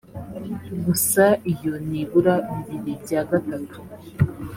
[0.85, 1.23] gusa
[1.53, 3.79] iyo nibura bibiri bya gatatu